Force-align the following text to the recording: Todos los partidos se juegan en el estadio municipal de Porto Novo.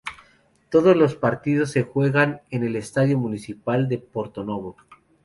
Todos 0.71 0.97
los 0.97 1.15
partidos 1.15 1.69
se 1.69 1.83
juegan 1.83 2.41
en 2.49 2.63
el 2.63 2.75
estadio 2.75 3.19
municipal 3.19 3.87
de 3.87 3.99
Porto 3.99 4.43
Novo. 4.43 4.75